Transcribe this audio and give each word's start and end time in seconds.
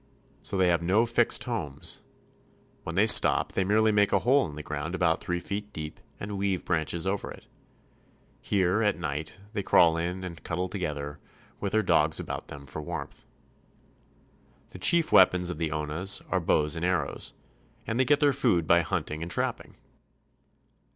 So 0.41 0.57
they 0.57 0.69
have 0.69 0.81
no 0.81 1.05
fixed 1.05 1.43
homes. 1.43 2.01
When 2.81 2.95
they 2.95 3.05
stop, 3.05 3.51
they 3.51 3.63
merely 3.63 3.91
make 3.91 4.11
a 4.11 4.17
hole 4.17 4.49
in 4.49 4.55
the 4.55 4.63
ground 4.63 4.95
about 4.95 5.21
three 5.21 5.39
feet 5.39 5.71
deep 5.71 5.99
and 6.19 6.39
weave 6.39 6.65
branches 6.65 7.05
over 7.05 7.29
it. 7.29 7.45
Here 8.41 8.79
PATAGONIA. 8.79 8.99
167 8.99 9.45
at 9.45 9.45
night 9.47 9.53
they 9.53 9.61
crawl 9.61 9.97
in 9.97 10.23
and 10.23 10.43
cuddle 10.43 10.69
together, 10.69 11.19
with 11.59 11.73
their 11.73 11.83
dogs 11.83 12.19
about 12.19 12.47
them 12.47 12.65
for 12.65 12.81
warmth. 12.81 13.25
The 14.71 14.79
chief 14.79 15.11
weapons 15.11 15.51
of 15.51 15.59
the 15.59 15.69
Onas 15.69 16.23
are 16.31 16.39
bows 16.39 16.75
and 16.75 16.83
arrows, 16.83 17.33
and 17.85 17.99
they 17.99 18.05
get 18.05 18.21
their 18.21 18.33
food 18.33 18.65
by 18.65 18.81
hunting 18.81 19.21
and 19.21 19.29
trapping. 19.29 19.75